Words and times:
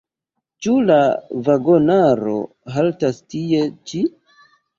Ĉu 0.65 0.71
la 0.85 0.95
vagonaro 1.47 2.33
haltas 2.79 3.21
tie 3.35 3.63
ĉi? 3.93 4.03